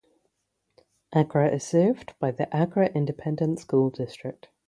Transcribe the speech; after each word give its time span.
Agra 1.13 1.47
is 1.51 1.63
served 1.63 2.15
by 2.17 2.31
the 2.31 2.51
Agra 2.55 2.87
Independent 2.95 3.59
School 3.59 3.91
District. 3.91 4.49